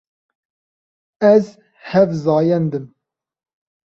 [1.33, 1.45] Ez
[1.89, 2.85] hevzayend im.